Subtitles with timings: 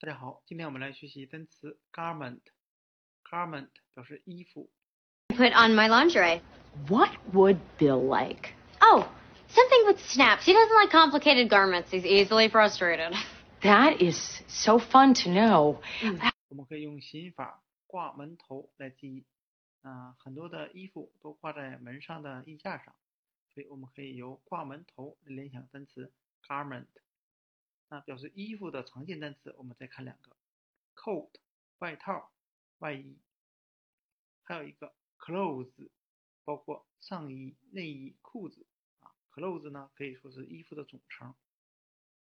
[0.00, 2.38] 大家好，今天我们来学习单词 garment。
[3.28, 4.70] garment 表示衣服。
[5.30, 6.40] Put on my lingerie.
[6.88, 8.54] What would Bill like?
[8.80, 9.08] Oh,
[9.48, 10.44] something with snaps.
[10.44, 11.90] He doesn't like complicated garments.
[11.90, 13.12] He's easily frustrated.
[13.62, 15.80] That is so fun to know.
[16.50, 19.26] 我们可以用心法挂门头来记忆。
[19.82, 22.94] 啊、很多的衣服都挂在门上的衣架上，
[23.52, 26.12] 所以我们可以由挂门头来联想单词
[26.46, 26.86] garment。
[27.88, 30.36] 那表示衣服的常见单词，我们再看两个
[30.94, 31.30] ：coat
[31.78, 32.30] 外套、
[32.78, 33.18] 外衣，
[34.42, 35.90] 还有一个 clothes，
[36.44, 38.66] 包括上衣、内衣、裤子
[39.00, 39.14] 啊。
[39.32, 41.34] clothes 呢可以说是衣服的总称。